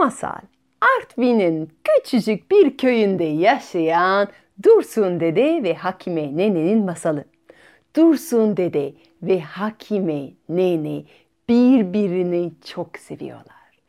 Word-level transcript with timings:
Masal 0.00 0.40
Artvin'in 0.80 1.70
küçücük 1.84 2.50
bir 2.50 2.76
köyünde 2.76 3.24
yaşayan 3.24 4.28
Dursun 4.62 5.20
Dede 5.20 5.62
ve 5.62 5.74
Hakime 5.74 6.36
Nene'nin 6.36 6.84
masalı. 6.84 7.24
Dursun 7.96 8.56
Dede 8.56 8.92
ve 9.22 9.40
Hakime 9.40 10.30
Nene 10.48 11.02
birbirini 11.48 12.52
çok 12.64 12.98
seviyorlar. 12.98 13.80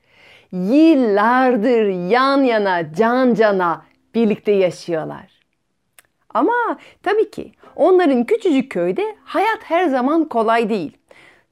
Yıllardır 0.52 2.10
yan 2.10 2.44
yana, 2.44 2.94
can 2.94 3.34
cana 3.34 3.86
birlikte 4.16 4.52
yaşıyorlar. 4.52 5.32
Ama 6.30 6.78
tabii 7.04 7.32
ki 7.32 7.52
onların 7.76 8.24
küçücük 8.24 8.72
köyde 8.72 9.16
hayat 9.24 9.60
her 9.64 9.88
zaman 9.88 10.26
kolay 10.30 10.70
değil. 10.70 10.98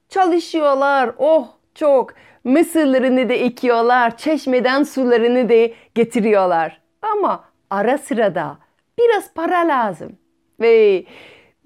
Çalışıyorlar, 0.08 1.10
oh 1.18 1.48
çok. 1.74 2.14
Mısırlarını 2.44 3.28
da 3.28 3.32
ekiyorlar, 3.32 4.16
çeşmeden 4.16 4.82
sularını 4.82 5.48
da 5.48 5.74
getiriyorlar. 5.94 6.80
Ama 7.02 7.44
ara 7.70 7.98
sırada 7.98 8.58
biraz 8.98 9.34
para 9.34 9.58
lazım. 9.68 10.12
Ve 10.60 11.04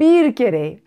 bir 0.01 0.37
kere 0.37 0.85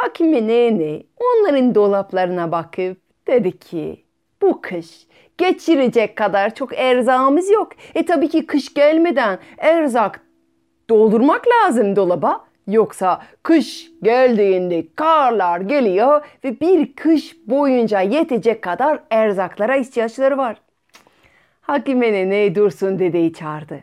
Hakime 0.00 0.46
nene 0.48 1.02
onların 1.16 1.74
dolaplarına 1.74 2.52
bakıp 2.52 2.98
dedi 3.26 3.58
ki 3.58 4.04
bu 4.42 4.60
kış 4.60 5.06
geçirecek 5.38 6.16
kadar 6.16 6.54
çok 6.54 6.78
erzağımız 6.78 7.50
yok. 7.50 7.72
E 7.94 8.06
tabii 8.06 8.28
ki 8.28 8.46
kış 8.46 8.74
gelmeden 8.74 9.38
erzak 9.58 10.20
doldurmak 10.90 11.44
lazım 11.48 11.96
dolaba. 11.96 12.44
Yoksa 12.70 13.22
kış 13.42 13.90
geldiğinde 14.02 14.84
karlar 14.96 15.60
geliyor 15.60 16.24
ve 16.44 16.60
bir 16.60 16.94
kış 16.94 17.36
boyunca 17.46 18.00
yetecek 18.00 18.62
kadar 18.62 19.00
erzaklara 19.10 19.76
ihtiyaçları 19.76 20.38
var. 20.38 20.56
Hakime 21.60 22.12
ne 22.12 22.54
Dursun 22.54 22.98
dedeyi 22.98 23.32
çağırdı. 23.32 23.82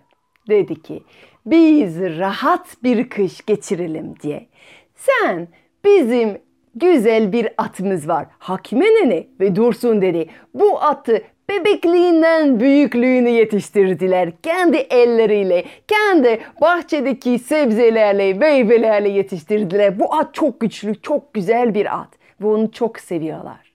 Dedi 0.50 0.82
ki 0.82 1.04
biz 1.46 2.00
rahat 2.00 2.84
bir 2.84 3.10
kış 3.10 3.46
geçirelim 3.46 4.16
diye. 4.24 4.48
Sen 4.96 5.48
bizim 5.86 6.38
güzel 6.76 7.32
bir 7.32 7.50
atımız 7.58 8.08
var. 8.08 8.26
Hakime 8.40 8.86
nene 8.86 9.28
ve 9.40 9.56
Dursun 9.56 10.02
dedi. 10.02 10.30
Bu 10.54 10.82
atı 10.82 11.22
bebekliğinden 11.50 12.60
büyüklüğünü 12.60 13.30
yetiştirdiler. 13.30 14.32
Kendi 14.44 14.78
elleriyle, 14.78 15.64
kendi 15.88 16.40
bahçedeki 16.62 17.40
sebzelerle, 17.40 18.34
meyvelerle 18.34 19.10
yetiştirdiler. 19.10 20.00
Bu 20.00 20.16
at 20.16 20.34
çok 20.34 20.60
güçlü, 20.60 21.02
çok 21.02 21.34
güzel 21.34 21.74
bir 21.74 22.00
at 22.00 22.10
ve 22.42 22.48
onu 22.48 22.72
çok 22.72 23.00
seviyorlar. 23.00 23.74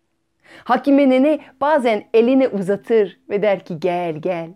Hakime 0.64 1.10
nene 1.10 1.38
bazen 1.60 2.04
elini 2.14 2.48
uzatır 2.48 3.20
ve 3.30 3.42
der 3.42 3.64
ki 3.64 3.80
gel 3.80 4.14
gel. 4.14 4.48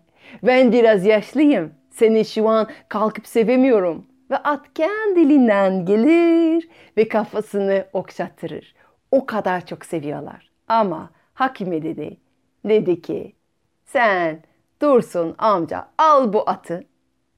Ben 0.43 0.71
biraz 0.71 1.05
yaşlıyım. 1.05 1.71
Seni 1.89 2.25
şu 2.25 2.49
an 2.49 2.67
kalkıp 2.89 3.27
sevemiyorum. 3.27 4.05
Ve 4.31 4.37
at 4.37 4.73
kendiliğinden 4.75 5.85
gelir 5.85 6.69
ve 6.97 7.07
kafasını 7.07 7.85
okşattırır. 7.93 8.75
O 9.11 9.25
kadar 9.25 9.65
çok 9.65 9.85
seviyorlar. 9.85 10.49
Ama 10.67 11.09
Hakime 11.37 11.83
dedi 11.83 12.17
dedi 12.69 13.01
ki 13.01 13.35
sen 13.85 14.43
Dursun 14.81 15.35
amca 15.37 15.87
al 15.97 16.33
bu 16.33 16.49
atı 16.49 16.83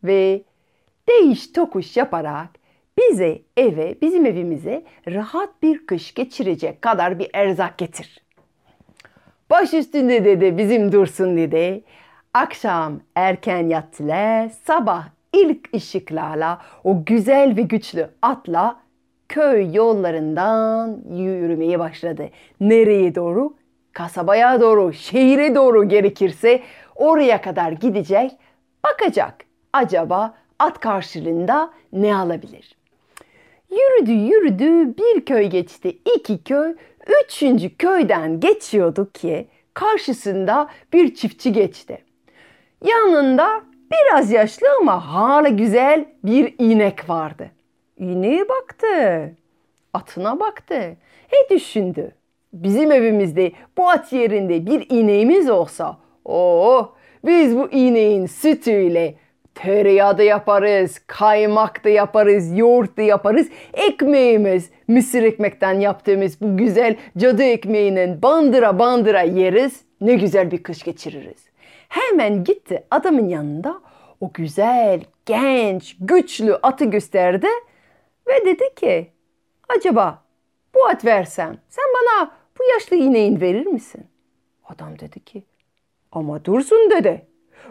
ve 0.04 0.42
değiş 1.10 1.52
tokuş 1.52 1.98
yaparak 1.98 2.50
bize 2.98 3.42
eve, 3.58 3.96
bizim 4.02 4.26
evimize 4.26 4.84
rahat 5.08 5.64
bir 5.64 5.88
kış 5.88 6.14
geçirecek 6.14 6.82
kadar 6.82 7.20
bir 7.20 7.30
erzak 7.34 7.78
getir. 7.78 8.24
Baş 9.50 9.74
üstünde 9.74 10.26
dedi 10.26 10.58
bizim 10.58 10.92
Dursun 10.92 11.38
dedi. 11.38 11.84
Akşam 12.34 13.00
erken 13.16 13.68
yattılar, 13.68 14.50
sabah 14.64 15.08
ilk 15.34 15.76
ışıklarla 15.76 16.62
o 16.84 17.06
güzel 17.06 17.58
ve 17.58 17.62
güçlü 17.62 18.10
atla 18.22 18.80
köy 19.30 19.76
yollarından 19.76 20.98
yürümeye 21.12 21.80
başladı. 21.80 22.30
Nereye 22.60 23.16
doğru? 23.16 23.54
Kasabaya 23.94 24.62
doğru, 24.62 24.94
şehire 24.94 25.56
doğru 25.56 25.90
gerekirse 25.90 26.62
oraya 26.96 27.42
kadar 27.42 27.72
gidecek, 27.72 28.32
bakacak. 28.84 29.36
Acaba 29.74 30.34
at 30.60 30.80
karşılığında 30.80 31.72
ne 31.94 32.16
alabilir? 32.16 32.76
Yürüdü 33.72 34.12
yürüdü 34.12 34.98
bir 34.98 35.26
köy 35.26 35.46
geçti, 35.46 35.98
iki 36.16 36.44
köy, 36.44 36.76
üçüncü 37.24 37.78
köyden 37.78 38.40
geçiyordu 38.40 39.12
ki 39.14 39.48
karşısında 39.74 40.70
bir 40.94 41.16
çiftçi 41.16 41.54
geçti. 41.54 42.04
Yanında 42.86 43.62
biraz 43.92 44.32
yaşlı 44.32 44.68
ama 44.80 45.14
hala 45.14 45.48
güzel 45.48 46.06
bir 46.24 46.56
inek 46.60 47.10
vardı. 47.10 47.52
İneğe 47.98 48.50
baktı, 48.50 49.32
atına 49.94 50.40
baktı. 50.40 50.98
E 51.32 51.56
düşündü 51.56 52.12
bizim 52.54 52.92
evimizde 52.92 53.52
bu 53.78 53.90
at 53.90 54.14
yerinde 54.14 54.66
bir 54.66 54.86
ineğimiz 54.90 55.50
olsa 55.50 55.98
oh 56.26 56.90
biz 57.26 57.58
bu 57.58 57.70
ineğin 57.72 58.26
sütüyle 58.26 59.16
tereyağı 59.56 60.18
da 60.18 60.24
yaparız, 60.24 61.00
kaymak 61.08 61.84
da 61.84 61.90
yaparız, 61.90 62.58
yoğurt 62.58 62.98
da 62.98 63.02
yaparız. 63.02 63.48
Ekmeğimiz, 63.74 64.70
mısır 64.88 65.24
ekmekten 65.24 65.80
yaptığımız 65.80 66.42
bu 66.42 66.58
güzel 66.58 66.96
cadı 67.18 67.44
ekmeğinin 67.44 68.22
bandıra 68.22 68.80
bandıra 68.80 69.22
yeriz. 69.22 69.82
Ne 70.02 70.16
güzel 70.16 70.52
bir 70.52 70.64
kış 70.64 70.84
geçiririz. 70.84 71.50
Hemen 71.90 72.44
gitti 72.44 72.84
adamın 72.92 73.30
yanında 73.30 73.82
o 74.22 74.32
güzel, 74.34 75.02
genç, 75.26 75.98
güçlü 76.00 76.56
atı 76.56 76.86
gösterdi 76.86 77.48
ve 78.28 78.46
dedi 78.46 78.76
ki 78.76 79.12
acaba 79.78 80.24
bu 80.76 80.86
at 80.86 81.06
versem 81.06 81.58
sen 81.70 81.86
bana 81.96 82.32
bu 82.60 82.64
yaşlı 82.74 82.96
ineğin 82.96 83.42
verir 83.42 83.66
misin? 83.66 84.08
Adam 84.66 85.00
dedi 85.00 85.20
ki 85.20 85.44
ama 86.12 86.46
dursun 86.46 86.90
dedi. 86.92 87.26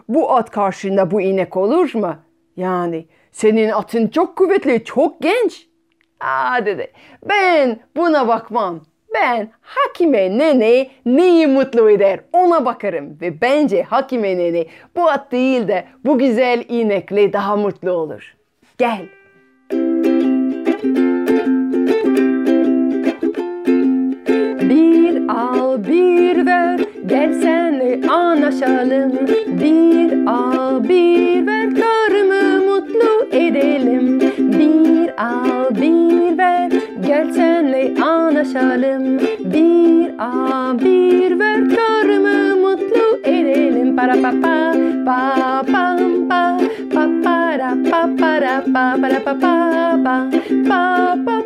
Bu 0.09 0.31
at 0.31 0.51
karşında 0.51 1.11
bu 1.11 1.21
inek 1.21 1.57
olur 1.57 1.95
mu? 1.95 2.15
Yani 2.55 3.05
senin 3.31 3.69
atın 3.69 4.07
çok 4.07 4.35
kuvvetli, 4.35 4.83
çok 4.83 5.21
genç. 5.21 5.67
Aa 6.19 6.65
dedi 6.65 6.91
ben 7.29 7.79
buna 7.95 8.27
bakmam. 8.27 8.81
Ben 9.13 9.51
Hakime 9.61 10.37
Nene 10.37 10.87
neyi 11.05 11.47
mutlu 11.47 11.89
eder 11.89 12.19
ona 12.33 12.65
bakarım. 12.65 13.17
Ve 13.21 13.41
bence 13.41 13.83
Hakime 13.83 14.37
Nene 14.37 14.65
bu 14.95 15.09
at 15.09 15.31
değil 15.31 15.67
de 15.67 15.85
bu 16.05 16.17
güzel 16.17 16.65
inekle 16.69 17.33
daha 17.33 17.55
mutlu 17.55 17.91
olur. 17.91 18.35
Gel. 18.77 19.18
Anlaşalım 28.49 29.11
Bir 29.47 30.25
al 30.27 30.83
bir 30.83 31.47
ver 31.47 31.69
Karımı 31.75 32.65
mutlu 32.65 33.37
edelim. 33.37 34.19
Bir 34.37 35.23
al 35.23 35.75
bir 35.75 36.37
ver 36.37 36.71
Gel 37.07 37.33
senle 37.33 38.03
anlaşalım. 38.03 39.19
Bir 39.45 40.11
al 40.19 40.79
bir 40.79 41.39
ver 41.39 41.69
Karımı 41.69 42.55
mutlu 42.55 43.19
edelim. 43.23 43.95
Para 43.95 44.13
pa 44.13 44.31
pa 44.41 44.73
pa 45.05 45.63
pam 45.71 46.29
pa 46.29 46.57
Pa 46.93 47.07
para 47.23 47.77
pa 47.91 48.09
para 48.19 48.63
pa 48.73 48.95
para 49.01 49.23
pa 49.23 49.39
pa 49.39 49.97
pa 50.03 50.29
Pa 50.69 51.17
pa 51.25 51.38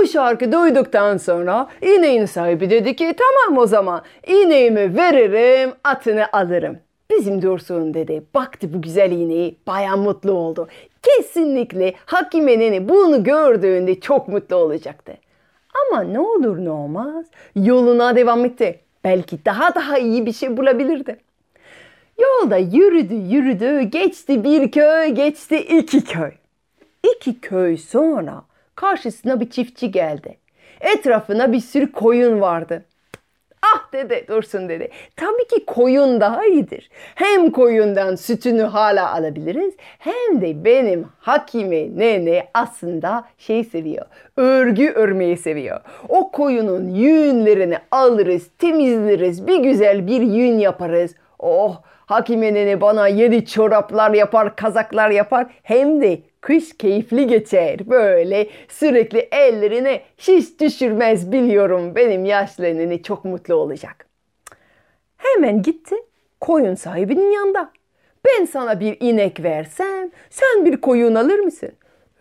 bu 0.00 0.06
şarkı 0.06 0.52
duyduktan 0.52 1.16
sonra 1.16 1.68
ineğin 1.82 2.24
sahibi 2.24 2.70
dedi 2.70 2.96
ki 2.96 3.14
tamam 3.18 3.58
o 3.58 3.66
zaman 3.66 4.02
ineğimi 4.26 4.96
veririm 4.96 5.72
atını 5.84 6.26
alırım. 6.32 6.78
Bizim 7.10 7.42
Dursun 7.42 7.94
dedi 7.94 8.22
baktı 8.34 8.74
bu 8.74 8.82
güzel 8.82 9.10
ineği 9.10 9.56
baya 9.66 9.96
mutlu 9.96 10.32
oldu. 10.32 10.68
Kesinlikle 11.02 11.94
Hakime'nin 12.06 12.88
bunu 12.88 13.24
gördüğünde 13.24 14.00
çok 14.00 14.28
mutlu 14.28 14.56
olacaktı. 14.56 15.12
Ama 15.74 16.02
ne 16.02 16.20
olur 16.20 16.64
ne 16.64 16.70
olmaz 16.70 17.26
yoluna 17.56 18.16
devam 18.16 18.44
etti. 18.44 18.80
Belki 19.04 19.44
daha 19.44 19.74
daha 19.74 19.98
iyi 19.98 20.26
bir 20.26 20.32
şey 20.32 20.56
bulabilirdi. 20.56 21.16
Yolda 22.18 22.56
yürüdü 22.56 23.14
yürüdü 23.14 23.80
geçti 23.80 24.44
bir 24.44 24.70
köy 24.70 25.08
geçti 25.08 25.56
iki 25.58 26.04
köy. 26.04 26.30
İki 27.16 27.40
köy 27.40 27.76
sonra 27.76 28.49
karşısına 28.74 29.40
bir 29.40 29.50
çiftçi 29.50 29.90
geldi. 29.90 30.36
Etrafına 30.80 31.52
bir 31.52 31.60
sürü 31.60 31.92
koyun 31.92 32.40
vardı. 32.40 32.84
Ah 33.62 33.92
dede 33.92 34.28
Dursun 34.28 34.68
dede. 34.68 34.90
Tabii 35.16 35.48
ki 35.48 35.66
koyun 35.66 36.20
daha 36.20 36.46
iyidir. 36.46 36.90
Hem 37.14 37.50
koyundan 37.50 38.14
sütünü 38.14 38.62
hala 38.62 39.12
alabiliriz 39.14 39.74
hem 39.98 40.40
de 40.40 40.64
benim 40.64 41.06
Hakime 41.18 41.88
nene 41.96 42.48
aslında 42.54 43.24
şey 43.38 43.64
seviyor. 43.64 44.06
Örgü 44.36 44.90
örmeyi 44.90 45.36
seviyor. 45.36 45.80
O 46.08 46.30
koyunun 46.30 46.88
yünlerini 46.88 47.78
alırız, 47.90 48.50
temizleriz, 48.58 49.46
bir 49.46 49.58
güzel 49.58 50.06
bir 50.06 50.20
yün 50.20 50.58
yaparız. 50.58 51.14
Oh 51.38 51.82
Hakime 52.10 52.54
nene 52.54 52.80
bana 52.80 53.08
yeni 53.08 53.46
çoraplar 53.46 54.14
yapar, 54.14 54.56
kazaklar 54.56 55.10
yapar. 55.10 55.46
Hem 55.62 56.00
de 56.00 56.20
kış 56.40 56.76
keyifli 56.78 57.26
geçer. 57.26 57.90
Böyle 57.90 58.46
sürekli 58.68 59.28
ellerine 59.32 60.00
şiş 60.16 60.60
düşürmez 60.60 61.32
biliyorum. 61.32 61.94
Benim 61.94 62.24
yaşlı 62.24 63.02
çok 63.02 63.24
mutlu 63.24 63.54
olacak. 63.54 64.06
Hemen 65.16 65.62
gitti 65.62 65.96
koyun 66.40 66.74
sahibinin 66.74 67.30
yanında. 67.30 67.72
Ben 68.26 68.44
sana 68.44 68.80
bir 68.80 68.96
inek 69.00 69.42
versem 69.42 70.10
sen 70.30 70.64
bir 70.64 70.76
koyun 70.76 71.14
alır 71.14 71.38
mısın? 71.38 71.72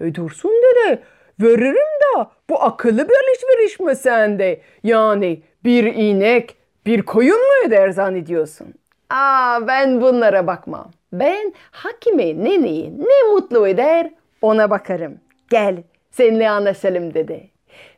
E 0.01 0.16
dursun 0.16 0.51
dede 0.51 1.00
veririm 1.39 1.75
da 1.75 2.31
bu 2.50 2.63
akıllı 2.63 3.10
bir 3.10 3.13
alışveriş 3.13 3.80
mi 3.80 3.95
sende? 3.95 4.62
Yani 4.83 5.42
bir 5.63 5.83
inek 5.83 6.57
bir 6.86 7.01
koyun 7.01 7.39
mu 7.39 7.68
eder 7.68 7.89
zannediyorsun? 7.89 8.74
Aa 9.10 9.68
ben 9.68 10.01
bunlara 10.01 10.48
bakmam. 10.48 10.92
Ben 11.13 11.53
hakime 11.71 12.44
neneyi 12.44 13.00
ne 13.00 13.33
mutlu 13.33 13.67
eder 13.67 14.09
ona 14.41 14.69
bakarım. 14.69 15.13
Gel 15.50 15.75
seninle 16.11 16.50
anlaşalım 16.50 17.13
dedi. 17.13 17.50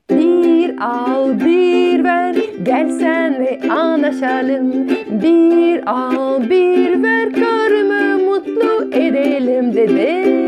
Bir 0.09 0.75
al 0.81 1.39
bir 1.39 2.03
ver 2.03 2.35
gel 2.63 2.89
senle 2.89 3.61
anlaşalım. 3.69 4.89
Bir 5.21 5.83
al 5.85 6.49
bir 6.49 7.03
ver 7.03 7.33
karımı 7.33 8.23
mutlu 8.23 8.85
edelim 8.93 9.73
dedi. 9.73 10.41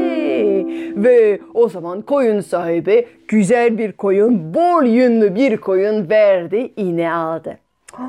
Ve 1.04 1.39
o 1.54 1.69
zaman 1.69 2.01
koyun 2.01 2.39
sahibi 2.39 3.07
güzel 3.27 3.77
bir 3.77 3.92
koyun, 3.92 4.54
bol 4.54 4.83
yünlü 4.83 5.36
bir 5.36 5.57
koyun 5.57 6.10
verdi, 6.10 6.74
iğne 6.77 7.13
aldı. 7.13 7.60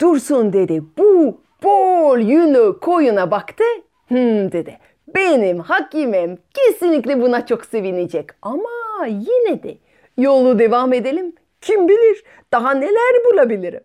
Dursun 0.00 0.52
dedi 0.52 0.82
bu 0.98 1.45
bol 1.62 2.18
yünlü 2.18 2.80
koyuna 2.80 3.30
baktı. 3.30 3.64
Hmm 4.08 4.52
dedi. 4.52 4.78
Benim 5.14 5.60
hakimem 5.60 6.38
kesinlikle 6.54 7.22
buna 7.22 7.46
çok 7.46 7.64
sevinecek. 7.64 8.30
Ama 8.42 9.06
yine 9.06 9.62
de 9.62 9.78
yolu 10.18 10.58
devam 10.58 10.92
edelim. 10.92 11.34
Kim 11.60 11.88
bilir 11.88 12.24
daha 12.52 12.74
neler 12.74 13.24
bulabilirim. 13.32 13.82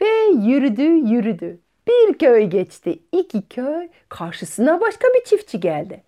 Ve 0.00 0.08
yürüdü 0.50 0.82
yürüdü. 0.82 1.58
Bir 1.88 2.18
köy 2.18 2.44
geçti, 2.44 2.98
iki 3.12 3.48
köy, 3.48 3.88
karşısına 4.08 4.80
başka 4.80 5.08
bir 5.08 5.24
çiftçi 5.24 5.60
geldi. 5.60 6.02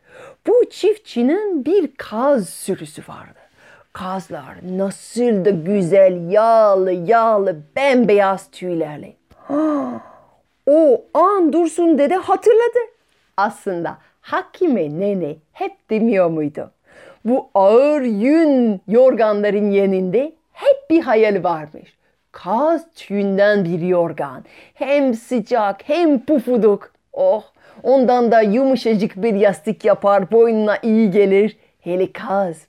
Bu 0.47 0.71
çiftçinin 0.71 1.65
bir 1.65 1.97
kaz 1.97 2.49
sürüsü 2.49 3.03
vardı. 3.09 3.39
Kazlar 3.93 4.55
nasıl 4.63 5.45
da 5.45 5.51
güzel, 5.51 6.31
yağlı 6.31 6.93
yağlı, 6.93 7.57
bembeyaz 7.77 8.51
tüylerle. 8.51 9.17
O 10.67 11.05
an 11.15 11.53
Dursun 11.53 11.99
dede 11.99 12.15
hatırladı. 12.15 12.79
Aslında 13.37 13.99
Hakime 14.27 15.01
nene 15.01 15.37
hep 15.53 15.91
demiyor 15.91 16.31
muydu? 16.31 16.71
Bu 17.25 17.49
ağır 17.55 18.03
yün 18.03 18.81
yorganların 18.89 19.71
yanında 19.71 20.33
hep 20.53 20.91
bir 20.91 21.01
hayal 21.01 21.45
varmış. 21.45 21.97
Kaz 22.33 22.87
tüyünden 22.95 23.65
bir 23.65 23.81
yorgan. 23.81 24.45
Hem 24.75 25.15
sıcak 25.15 25.89
hem 25.89 26.25
pufuduk. 26.25 26.93
Oh 27.13 27.43
ondan 27.83 28.33
da 28.33 28.41
yumuşacık 28.41 29.23
bir 29.23 29.35
yastık 29.35 29.85
yapar 29.85 30.31
boynuna 30.31 30.79
iyi 30.83 31.11
gelir. 31.11 31.57
Hele 31.81 32.13
kaz. 32.13 32.67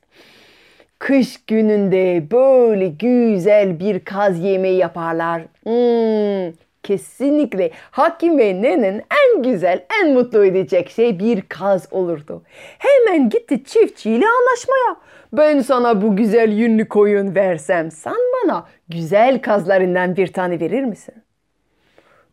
Kış 0.99 1.45
gününde 1.45 2.31
böyle 2.31 2.87
güzel 2.87 3.79
bir 3.79 3.99
kaz 3.99 4.39
yemeği 4.39 4.77
yaparlar. 4.77 5.41
Hmm, 5.63 6.53
kesinlikle 6.87 7.71
Hakim 7.91 8.37
ve 8.37 8.61
Nene'nin 8.61 9.03
en 9.23 9.43
güzel, 9.43 9.85
en 10.01 10.13
mutlu 10.13 10.45
edecek 10.45 10.89
şey 10.89 11.19
bir 11.19 11.41
kaz 11.41 11.87
olurdu. 11.91 12.43
Hemen 12.77 13.29
gitti 13.29 13.63
çiftçiyle 13.63 14.25
anlaşmaya. 14.25 14.95
Ben 15.33 15.59
sana 15.59 16.01
bu 16.01 16.15
güzel 16.15 16.51
yünlü 16.51 16.87
koyun 16.87 17.35
versem 17.35 17.91
sen 17.91 18.15
bana 18.15 18.65
güzel 18.89 19.41
kazlarından 19.41 20.15
bir 20.15 20.27
tane 20.27 20.59
verir 20.59 20.83
misin? 20.83 21.15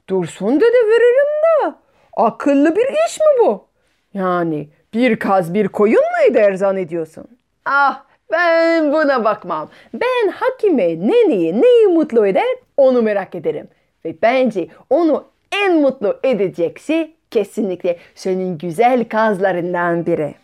Dursun 0.08 0.60
dedi 0.60 0.76
veririm 0.86 1.42
de. 1.44 1.74
Akıllı 2.16 2.76
bir 2.76 2.86
iş 3.06 3.20
mi 3.20 3.26
bu? 3.40 3.66
Yani 4.14 4.68
bir 4.94 5.16
kaz 5.16 5.54
bir 5.54 5.68
koyun 5.68 6.02
mu 6.02 6.30
eder 6.30 6.54
zannediyorsun? 6.54 7.26
Ah 7.64 8.04
ben 8.32 8.92
buna 8.92 9.24
bakmam. 9.24 9.68
Ben 9.94 10.28
Hakime 10.28 10.88
neneyi 11.08 11.62
neyi 11.62 11.86
mutlu 11.86 12.26
eder 12.26 12.56
onu 12.76 13.02
merak 13.02 13.34
ederim. 13.34 13.68
Ve 14.06 14.14
bence 14.22 14.68
onu 14.90 15.24
en 15.52 15.80
mutlu 15.80 16.16
edecek 16.24 16.78
şey 16.78 17.14
kesinlikle 17.30 17.96
senin 18.14 18.58
güzel 18.58 19.04
kazlarından 19.04 20.06
biri. 20.06 20.34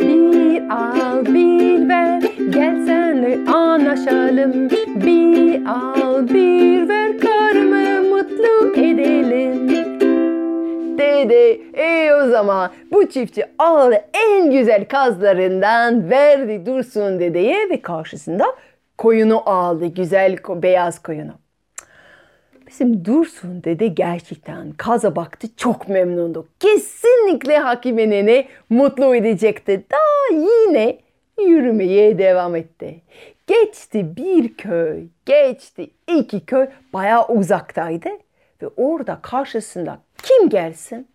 Bir 0.00 0.62
al 0.70 1.26
bir 1.26 1.88
ver 1.88 2.22
gel 2.50 2.86
senle 2.86 3.50
anlaşalım. 3.50 4.70
Bir 5.04 5.66
al 5.66 6.28
bir 6.28 6.88
ver 6.88 7.18
karımı 7.18 8.08
mutlu 8.08 8.80
edelim. 8.80 9.68
Dedi 10.98 11.62
e 11.74 12.14
o 12.14 12.28
zaman 12.28 12.70
bu 12.92 13.08
çiftçi 13.08 13.44
aldı 13.58 14.04
en 14.14 14.50
güzel 14.50 14.84
kazlarından 14.84 16.10
verdi 16.10 16.66
Dursun 16.66 17.20
dedeye 17.20 17.70
ve 17.70 17.80
karşısında 17.80 18.44
koyunu 18.98 19.50
aldı 19.50 19.86
güzel 19.86 20.36
beyaz 20.48 21.02
koyunu. 21.02 21.45
Bizim 22.66 23.04
Dursun 23.04 23.64
dede 23.64 23.86
gerçekten 23.86 24.70
kaza 24.72 25.16
baktı 25.16 25.48
çok 25.56 25.88
memnundu. 25.88 26.48
Kesinlikle 26.60 27.58
Hakime 27.58 28.10
nene 28.10 28.48
mutlu 28.70 29.14
edecekti. 29.14 29.84
Daha 29.90 30.40
yine 30.40 30.98
yürümeye 31.40 32.18
devam 32.18 32.56
etti. 32.56 33.02
Geçti 33.46 34.16
bir 34.16 34.54
köy, 34.54 35.04
geçti 35.26 35.90
iki 36.16 36.46
köy 36.46 36.66
bayağı 36.92 37.26
uzaktaydı. 37.26 38.08
Ve 38.62 38.68
orada 38.76 39.18
karşısında 39.22 39.98
kim 40.22 40.48
gelsin? 40.48 41.08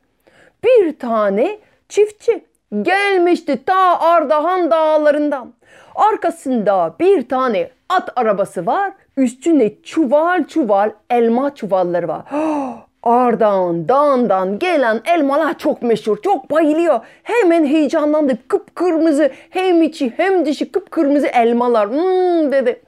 Bir 0.63 0.99
tane 0.99 1.59
çiftçi 1.89 2.45
gelmişti 2.81 3.65
ta 3.65 3.99
Ardahan 3.99 4.71
dağlarından. 4.71 5.53
Arkasında 5.95 6.95
bir 6.99 7.29
tane 7.29 7.69
at 7.89 8.09
arabası 8.15 8.65
var. 8.65 8.93
Üstünde 9.17 9.81
çuval 9.83 10.43
çuval 10.47 10.91
elma 11.09 11.55
çuvalları 11.55 12.07
var. 12.07 12.23
Ardahan 13.03 13.89
dağından 13.89 14.59
gelen 14.59 15.01
elmalar 15.05 15.57
çok 15.57 15.81
meşhur. 15.81 16.21
Çok 16.21 16.51
bayılıyor. 16.51 16.99
Hemen 17.23 17.65
heyecanlandı. 17.65 18.37
Kıpkırmızı 18.47 19.31
hem 19.49 19.81
içi 19.81 20.13
hem 20.17 20.45
dışı 20.45 20.71
kıpkırmızı 20.71 21.27
elmalar. 21.27 21.89
Hmm 21.89 22.51
dedi. 22.51 22.81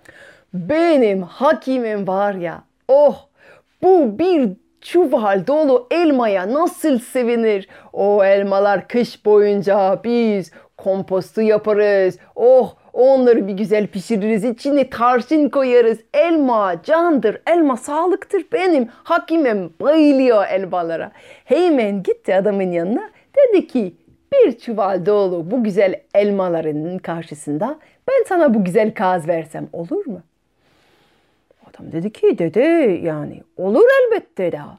Benim 0.53 1.21
hakimim 1.21 2.07
var 2.07 2.33
ya. 2.33 2.63
Oh 2.87 3.27
bu 3.83 4.19
bir 4.19 4.49
çuval 4.81 5.47
dolu 5.47 5.87
elmaya 5.91 6.53
nasıl 6.53 6.99
sevinir? 6.99 7.67
O 7.93 8.23
elmalar 8.23 8.87
kış 8.87 9.25
boyunca 9.25 9.99
biz 10.03 10.51
kompostu 10.77 11.41
yaparız. 11.41 12.17
Oh 12.35 12.73
onları 12.93 13.47
bir 13.47 13.53
güzel 13.53 13.87
pişiririz. 13.87 14.43
İçine 14.43 14.89
tarçın 14.89 15.49
koyarız. 15.49 15.99
Elma 16.13 16.83
candır. 16.83 17.41
Elma 17.47 17.77
sağlıktır. 17.77 18.45
Benim 18.53 18.89
hakimim 19.03 19.73
bayılıyor 19.81 20.45
elmalara. 20.47 21.11
Hemen 21.45 22.03
gitti 22.03 22.35
adamın 22.35 22.71
yanına. 22.71 23.09
Dedi 23.37 23.67
ki 23.67 23.93
bir 24.33 24.59
çuval 24.59 25.05
dolu 25.05 25.51
bu 25.51 25.63
güzel 25.63 26.01
elmaların 26.13 26.97
karşısında 26.97 27.79
ben 28.09 28.23
sana 28.27 28.53
bu 28.53 28.63
güzel 28.63 28.93
kaz 28.93 29.27
versem 29.27 29.69
olur 29.73 30.05
mu? 30.05 30.21
Adam 31.69 31.91
dedi 31.91 32.11
ki 32.13 32.37
dede 32.37 32.99
yani 33.03 33.41
olur 33.57 33.85
elbette 34.01 34.51
daha. 34.51 34.77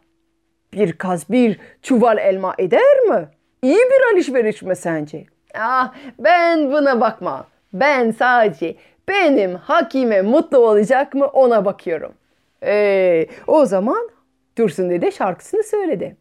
Bir 0.72 0.92
kaz 0.92 1.30
bir 1.30 1.60
çuval 1.82 2.18
elma 2.18 2.54
eder 2.58 3.00
mi? 3.08 3.28
İyi 3.62 3.76
bir 3.76 4.14
alışveriş 4.14 4.62
mi 4.62 4.76
sence? 4.76 5.24
Ah 5.54 5.94
ben 6.18 6.72
buna 6.72 7.00
bakma. 7.00 7.46
Ben 7.74 8.10
sadece 8.10 8.74
benim 9.08 9.54
hakime 9.54 10.22
mutlu 10.22 10.58
olacak 10.58 11.14
mı 11.14 11.26
ona 11.26 11.64
bakıyorum. 11.64 12.12
Ee, 12.62 13.26
o 13.46 13.66
zaman 13.66 14.08
Dursun 14.58 14.90
dede 14.90 15.10
şarkısını 15.10 15.62
söyledi. 15.62 16.16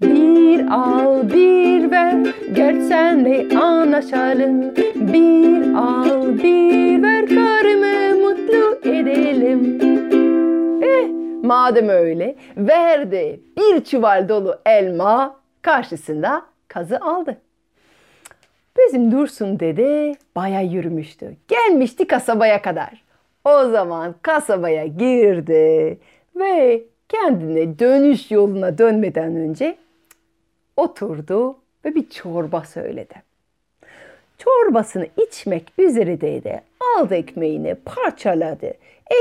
Bir 0.00 0.66
al 0.70 1.30
bir 1.32 1.90
ver 1.90 2.34
gel 2.52 2.80
senle 2.80 3.58
anlaşalım. 3.58 4.74
Bir 4.94 5.74
al 5.74 6.38
bir 6.38 7.02
ver 7.02 7.26
karımı 7.26 8.22
mutlu 8.22 8.90
edelim. 8.90 9.78
Eh 10.82 11.08
madem 11.42 11.88
öyle 11.88 12.36
verdi 12.56 13.40
bir 13.56 13.84
çuval 13.84 14.28
dolu 14.28 14.58
elma 14.66 15.40
karşısında 15.62 16.42
kazı 16.68 16.98
aldı. 17.00 17.40
Bizim 18.78 19.12
Dursun 19.12 19.60
dede 19.60 20.16
baya 20.36 20.60
yürümüştü. 20.60 21.36
Gelmişti 21.48 22.06
kasabaya 22.06 22.62
kadar. 22.62 23.04
O 23.44 23.64
zaman 23.64 24.14
kasabaya 24.22 24.86
girdi 24.86 25.98
ve 26.36 26.82
kendine 27.08 27.78
dönüş 27.78 28.30
yoluna 28.30 28.78
dönmeden 28.78 29.36
önce 29.36 29.76
oturdu 30.76 31.56
ve 31.84 31.94
bir 31.94 32.10
çorba 32.10 32.64
söyledi. 32.64 33.14
Çorbasını 34.38 35.06
içmek 35.26 35.72
üzereydi. 35.78 36.60
Aldı 36.96 37.14
ekmeğini 37.14 37.74
parçaladı. 37.74 38.74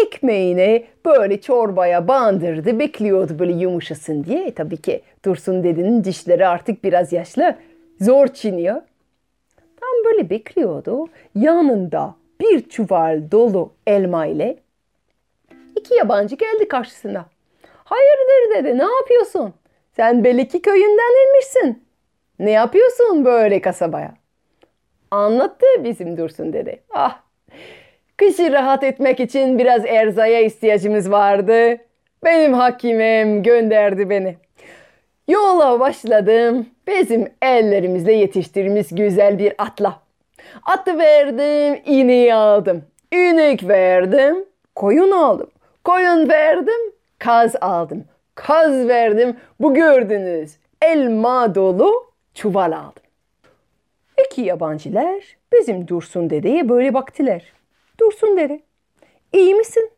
Ekmeğini 0.05 0.85
böyle 1.05 1.41
çorbaya 1.41 2.07
bandırdı. 2.07 2.79
Bekliyordu 2.79 3.39
böyle 3.39 3.53
yumuşasın 3.53 4.24
diye. 4.24 4.45
E, 4.45 4.53
tabii 4.53 4.77
ki 4.77 5.01
Dursun 5.25 5.63
dedenin 5.63 6.03
dişleri 6.03 6.47
artık 6.47 6.83
biraz 6.83 7.13
yaşlı. 7.13 7.55
Zor 8.01 8.27
çiniyor. 8.27 8.81
Tam 10.15 10.17
böyle 10.17 10.29
bekliyordu. 10.29 11.07
Yanında 11.36 12.15
bir 12.41 12.69
çuval 12.69 13.31
dolu 13.31 13.74
elma 13.88 14.25
ile 14.25 14.57
iki 15.75 15.93
yabancı 15.93 16.36
geldi 16.36 16.67
karşısına. 16.67 17.25
Hayırdır 17.84 18.55
dedi 18.55 18.77
ne 18.77 18.84
yapıyorsun? 18.84 19.53
Sen 19.95 20.24
belli 20.24 20.48
ki 20.48 20.62
köyünden 20.62 21.27
inmişsin. 21.27 21.84
Ne 22.39 22.51
yapıyorsun 22.51 23.25
böyle 23.25 23.62
kasabaya? 23.62 24.13
Anlattı 25.12 25.65
bizim 25.79 26.17
Dursun 26.17 26.53
dedi. 26.53 26.79
Ah 26.93 27.19
kışı 28.17 28.51
rahat 28.51 28.84
etmek 28.84 29.19
için 29.19 29.60
biraz 29.60 29.86
erzaya 29.86 30.41
ihtiyacımız 30.41 31.12
vardı. 31.12 31.77
Benim 32.24 32.53
hakimim 32.53 33.43
gönderdi 33.43 34.10
beni. 34.10 34.36
Yola 35.27 35.79
başladım. 35.79 36.67
Bizim 36.88 37.27
ellerimizle 37.41 38.13
yetiştirmiş 38.13 38.88
güzel 38.91 39.39
bir 39.39 39.53
atla. 39.57 40.04
Atı 40.64 40.98
verdim, 40.98 41.82
ineği 41.86 42.34
aldım. 42.34 42.84
İnek 43.12 43.68
verdim, 43.68 44.46
koyun 44.75 45.12
aldım. 45.12 45.50
Koyun 45.84 46.30
verdim, 46.30 46.94
kaz 47.20 47.56
aldım. 47.62 48.06
Kaz 48.36 48.88
verdim, 48.88 49.38
bu 49.60 49.74
gördünüz. 49.74 50.58
Elma 50.82 51.56
dolu 51.56 52.12
çuval 52.34 52.72
aldım. 52.72 53.04
İki 54.25 54.42
yabancılar 54.42 55.38
bizim 55.54 55.88
Dursun 55.88 56.30
dedeye 56.30 56.70
böyle 56.70 56.94
baktılar. 56.94 57.44
Dursun 58.00 58.38
dede, 58.38 58.60
iyi 59.34 59.56
misin? 59.56 59.90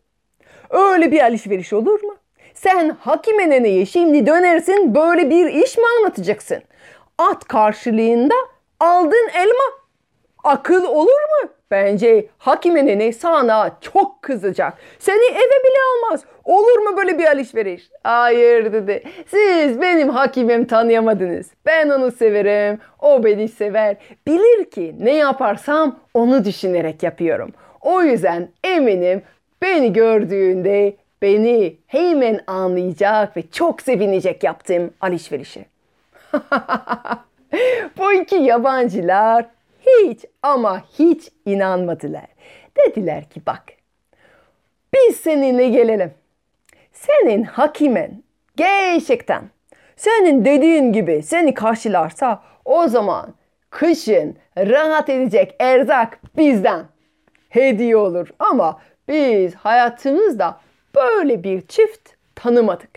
Öyle 0.69 1.11
bir 1.11 1.21
alışveriş 1.21 1.73
olur 1.73 2.03
mu? 2.03 2.15
Sen 2.53 2.89
hakime 2.89 3.49
neneye 3.49 3.85
şimdi 3.85 4.25
dönersin 4.27 4.95
böyle 4.95 5.29
bir 5.29 5.45
iş 5.45 5.77
mi 5.77 5.83
anlatacaksın? 5.97 6.63
At 7.17 7.43
karşılığında 7.43 8.35
aldın 8.79 9.29
elma. 9.35 9.86
Akıl 10.47 10.83
olur 10.83 11.05
mu? 11.05 11.49
Bence 11.71 12.27
hakime 12.37 12.85
nene 12.85 13.13
sana 13.13 13.77
çok 13.81 14.21
kızacak. 14.21 14.73
Seni 14.99 15.31
eve 15.31 15.63
bile 15.63 15.77
almaz. 15.93 16.23
Olur 16.43 16.77
mu 16.77 16.97
böyle 16.97 17.17
bir 17.17 17.25
alışveriş? 17.25 17.89
Hayır 18.03 18.73
dedi. 18.73 19.03
Siz 19.27 19.81
benim 19.81 20.09
hakimim 20.09 20.65
tanıyamadınız. 20.65 21.47
Ben 21.65 21.89
onu 21.89 22.11
severim. 22.11 22.79
O 22.99 23.23
beni 23.23 23.47
sever. 23.47 23.95
Bilir 24.27 24.71
ki 24.71 24.95
ne 24.99 25.15
yaparsam 25.15 25.99
onu 26.13 26.45
düşünerek 26.45 27.03
yapıyorum. 27.03 27.53
O 27.81 28.01
yüzden 28.01 28.49
eminim 28.63 29.21
beni 29.61 29.93
gördüğünde 29.93 30.95
beni 31.21 31.75
hemen 31.87 32.39
anlayacak 32.47 33.37
ve 33.37 33.43
çok 33.51 33.81
sevinecek 33.81 34.43
yaptığım 34.43 34.93
alışverişi. 35.01 35.65
Bu 37.97 38.13
iki 38.13 38.35
yabancılar 38.35 39.45
hiç 39.87 40.25
ama 40.43 40.83
hiç 40.99 41.29
inanmadılar. 41.45 42.27
Dediler 42.77 43.29
ki 43.29 43.41
bak 43.47 43.63
biz 44.93 45.15
seninle 45.15 45.69
gelelim. 45.69 46.13
Senin 46.93 47.43
hakimen 47.43 48.23
gerçekten 48.55 49.43
senin 49.95 50.45
dediğin 50.45 50.93
gibi 50.93 51.23
seni 51.23 51.53
karşılarsa 51.53 52.43
o 52.65 52.87
zaman 52.87 53.33
kışın 53.69 54.37
rahat 54.57 55.09
edecek 55.09 55.55
erzak 55.59 56.19
bizden 56.37 56.85
hediye 57.49 57.97
olur. 57.97 58.27
Ama 58.39 58.81
biz 59.07 59.55
hayatımızda 59.55 60.59
böyle 60.95 61.43
bir 61.43 61.67
çift 61.67 62.09
tanımadık. 62.35 62.89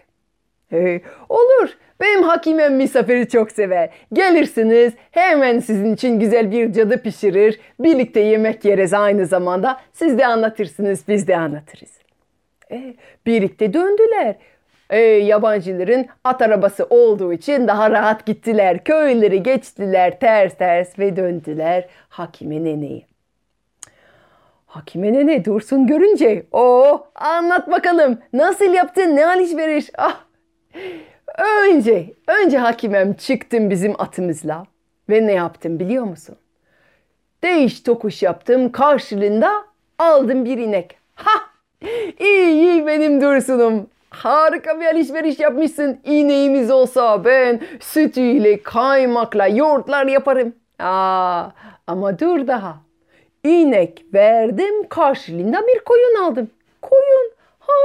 Hey, 0.69 1.03
olur. 1.29 1.69
Benim 2.01 2.23
hakimem 2.23 2.77
misafiri 2.77 3.29
çok 3.29 3.53
sever. 3.53 3.91
Gelirsiniz 4.13 4.93
hemen 5.11 5.59
sizin 5.59 5.95
için 5.95 6.21
güzel 6.21 6.51
bir 6.51 6.73
cadı 6.73 7.03
pişirir. 7.03 7.61
Birlikte 7.81 8.21
yemek 8.21 8.65
yeriz 8.65 8.95
aynı 8.95 9.27
zamanda. 9.27 9.81
Siz 9.93 10.19
de 10.19 10.27
anlatırsınız 10.27 11.09
biz 11.09 11.29
de 11.29 11.37
anlatırız. 11.37 11.91
E, 12.71 12.95
birlikte 13.27 13.73
döndüler. 13.73 14.35
E, 14.91 15.01
yabancıların 15.01 16.07
at 16.25 16.43
arabası 16.43 16.87
olduğu 16.91 17.33
için 17.33 17.69
daha 17.69 17.91
rahat 17.91 18.27
gittiler. 18.27 18.85
Köyleri 18.85 19.43
geçtiler 19.43 20.21
ters 20.21 20.55
ters 20.55 20.99
ve 20.99 21.17
döndüler 21.17 21.89
Hakime 22.09 22.65
neneyi. 22.65 23.07
Hakime 24.67 25.13
nene 25.13 25.45
Dursun 25.45 25.87
görünce 25.87 26.47
o 26.53 27.01
anlat 27.15 27.71
bakalım 27.71 28.19
nasıl 28.33 28.75
yaptın 28.75 29.17
ne 29.17 29.27
alışveriş 29.27 29.91
ah 29.99 30.25
Önce, 31.41 32.15
önce 32.27 32.59
hakimem 32.59 33.15
çıktım 33.15 33.71
bizim 33.71 34.01
atımızla 34.01 34.65
ve 35.11 35.27
ne 35.27 35.33
yaptım 35.33 35.81
biliyor 35.81 36.05
musun? 36.05 36.37
Değiş 37.43 37.81
tokuş 37.81 38.23
yaptım 38.23 38.73
karşılığında 38.73 39.65
aldım 39.99 40.45
bir 40.45 40.59
inek. 40.59 40.97
Ha! 41.15 41.41
İyi 42.21 42.53
iyi 42.53 42.87
benim 42.87 43.21
Dursun'um. 43.21 43.87
Harika 44.11 44.81
bir 44.81 44.87
alışveriş 44.87 45.39
yapmışsın. 45.39 46.01
İneğimiz 46.05 46.71
olsa 46.71 47.25
ben 47.25 47.61
sütüyle, 47.81 48.63
kaymakla 48.63 49.47
yoğurtlar 49.47 50.07
yaparım. 50.07 50.55
Aa, 50.79 51.49
ama 51.87 52.19
dur 52.19 52.47
daha. 52.47 52.77
İnek 53.45 54.05
verdim 54.15 54.89
karşılığında 54.89 55.67
bir 55.67 55.79
koyun 55.79 56.23
aldım. 56.23 56.51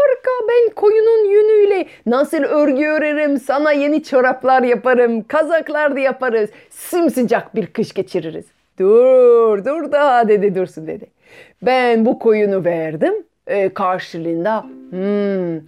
Harika 0.06 0.32
ben 0.50 0.74
koyunun 0.76 1.30
yünüyle 1.30 1.86
nasıl 2.06 2.38
örgü 2.44 2.86
örerim 2.86 3.40
sana 3.40 3.72
yeni 3.72 4.04
çoraplar 4.04 4.64
yaparım 4.64 5.24
kazaklar 5.24 5.96
da 5.96 6.00
yaparız 6.00 6.50
simsıcak 6.70 7.56
bir 7.56 7.68
kış 7.68 7.94
geçiririz. 7.94 8.46
Dur 8.80 9.66
dur 9.66 9.92
daha 9.92 10.28
dedi 10.28 10.56
Dursun 10.56 10.88
dedi. 10.88 11.06
Ben 11.62 12.06
bu 12.06 12.20
koyunu 12.20 12.66
verdim 12.66 13.14
e, 13.48 13.74
karşılığında 13.74 14.64
hmm, 14.90 15.68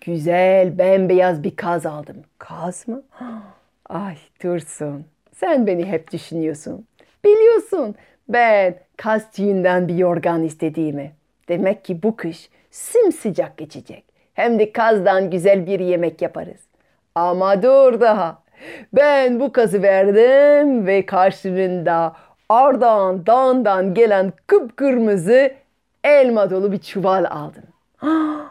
güzel 0.00 0.78
bembeyaz 0.78 1.42
bir 1.44 1.56
kaz 1.56 1.86
aldım. 1.86 2.16
Kaz 2.38 2.88
mı? 2.88 3.02
Ay 3.88 4.16
Dursun 4.42 5.04
sen 5.32 5.66
beni 5.66 5.84
hep 5.86 6.12
düşünüyorsun. 6.12 6.86
Biliyorsun 7.24 7.94
ben 8.28 8.74
kaz 8.96 9.30
tüyünden 9.30 9.88
bir 9.88 9.94
yorgan 9.94 10.42
istediğimi. 10.42 11.12
Demek 11.48 11.84
ki 11.84 12.02
bu 12.02 12.16
kış 12.16 12.50
simsıcak 12.70 13.56
geçecek. 13.56 14.04
Hem 14.34 14.58
de 14.58 14.72
kazdan 14.72 15.30
güzel 15.30 15.66
bir 15.66 15.80
yemek 15.80 16.22
yaparız. 16.22 16.60
Ama 17.14 17.62
dur 17.62 18.00
daha. 18.00 18.42
Ben 18.92 19.40
bu 19.40 19.52
kazı 19.52 19.82
verdim 19.82 20.86
ve 20.86 21.06
karşılığında 21.06 22.16
Ardahan 22.48 23.26
dağından 23.26 23.94
gelen 23.94 24.32
kıpkırmızı 24.46 25.54
elma 26.04 26.50
dolu 26.50 26.72
bir 26.72 26.78
çuval 26.78 27.24
aldım. 27.30 27.64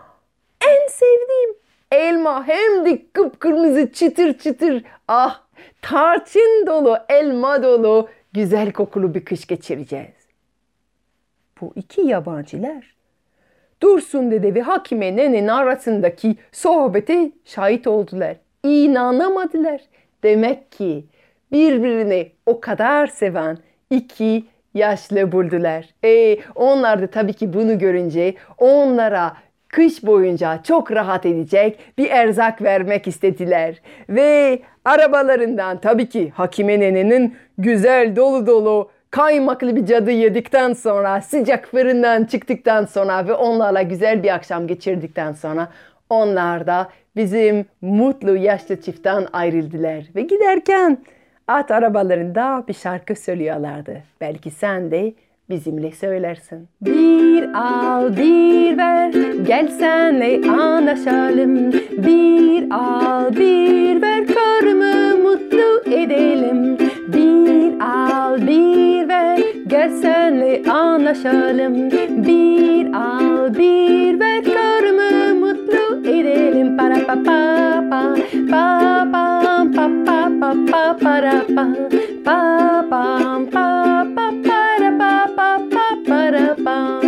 en 0.67 0.87
sevdiğim 0.89 1.55
elma 1.91 2.47
hem 2.47 2.85
de 2.85 3.01
kıpkırmızı 3.13 3.93
çıtır 3.93 4.37
çıtır. 4.37 4.83
Ah 5.07 5.41
tarçın 5.81 6.67
dolu 6.67 6.97
elma 7.09 7.63
dolu 7.63 8.09
güzel 8.33 8.71
kokulu 8.71 9.13
bir 9.13 9.25
kış 9.25 9.47
geçireceğiz. 9.47 10.25
Bu 11.62 11.74
iki 11.75 12.01
yabancılar 12.01 12.95
Dursun 13.81 14.31
dede 14.31 14.55
ve 14.55 14.62
Hakime 14.62 15.15
nenenin 15.15 15.47
arasındaki 15.47 16.35
sohbete 16.51 17.31
şahit 17.45 17.88
oldular. 17.88 18.35
İnanamadılar. 18.63 19.81
Demek 20.24 20.71
ki 20.71 21.05
birbirini 21.51 22.31
o 22.45 22.59
kadar 22.59 23.07
seven 23.07 23.57
iki 23.89 24.43
yaşlı 24.74 25.31
buldular. 25.31 25.85
E, 26.03 26.38
onlar 26.55 27.01
da 27.01 27.07
tabii 27.07 27.33
ki 27.33 27.53
bunu 27.53 27.79
görünce 27.79 28.33
onlara 28.57 29.38
kış 29.67 30.05
boyunca 30.05 30.63
çok 30.63 30.91
rahat 30.91 31.25
edecek 31.25 31.79
bir 31.97 32.09
erzak 32.09 32.62
vermek 32.62 33.07
istediler. 33.07 33.81
Ve 34.09 34.59
arabalarından 34.85 35.81
tabii 35.81 36.09
ki 36.09 36.29
Hakime 36.35 36.79
nenenin 36.79 37.35
güzel 37.57 38.15
dolu 38.15 38.47
dolu 38.47 38.89
kaymaklı 39.15 39.75
bir 39.75 39.86
cadı 39.86 40.12
yedikten 40.12 40.74
sonra, 40.74 41.22
sıcak 41.22 41.67
fırından 41.67 42.24
çıktıktan 42.24 42.86
sonra 42.86 43.27
ve 43.27 43.34
onlarla 43.34 43.81
güzel 43.81 44.24
bir 44.24 44.34
akşam 44.34 44.67
geçirdikten 44.67 45.31
sonra 45.31 45.67
Onlar 46.10 46.67
da 46.67 46.89
bizim 47.15 47.65
mutlu 47.81 48.36
yaşlı 48.36 48.81
çiftten 48.81 49.27
ayrıldılar 49.34 50.03
ve 50.15 50.22
giderken 50.22 50.98
at 51.48 51.72
arabalarında 51.72 52.63
bir 52.67 52.74
şarkı 52.74 53.15
söylüyorlardı. 53.15 54.01
Belki 54.22 54.51
sen 54.51 54.91
de 54.91 55.13
bizimle 55.50 55.91
söylersin. 55.91 56.67
Bir 56.81 57.43
al 57.53 58.17
bir 58.17 58.77
ver 58.77 59.13
gel 59.48 59.67
senle 59.67 60.51
anlaşalım. 60.51 61.72
Bir 61.91 62.67
al 62.72 63.36
bir 63.36 64.01
ver 64.01 64.27
karımı 64.27 65.17
mutlu 65.17 65.93
edelim. 65.93 66.77
Bir 67.13 67.79
al 67.79 68.35
gel 69.86 70.01
senle 70.01 70.72
anlaşalım. 70.72 71.92
Bir 72.25 72.94
al 72.94 73.56
bir 73.58 74.20
ver 74.20 74.44
karımı 74.44 75.39
mutlu 75.39 76.10
edelim. 76.10 76.77
Para 76.77 76.96
pa 77.08 77.15
pa 77.24 77.84
pa 77.89 78.15
pa 78.50 79.08
pa 79.12 79.72
pa 79.74 79.89
pa 80.06 80.30
pa 80.39 80.54
pa 80.72 80.98
para 81.01 81.46
pa 81.56 81.68
pa 82.25 82.86
pa 82.89 83.39
pa 83.51 84.06
pa 84.15 84.32
para 84.46 84.98
pa 84.98 85.30
pa 85.38 85.60
pa 85.72 85.86
para 86.08 86.56
pa. 86.65 87.01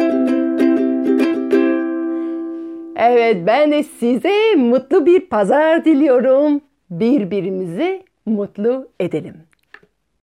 Evet 2.95 3.37
ben 3.47 3.71
de 3.71 3.83
size 3.83 4.55
mutlu 4.57 5.05
bir 5.05 5.19
pazar 5.19 5.85
diliyorum. 5.85 6.61
Birbirimizi 6.89 8.03
mutlu 8.25 8.87
edelim. 8.99 9.46